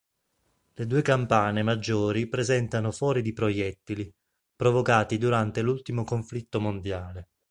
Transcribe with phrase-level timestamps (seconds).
[0.73, 4.11] Le due campane maggiori presentano fori di proiettili,
[4.55, 7.29] provocati durante l'ultimo conflitto mondiale.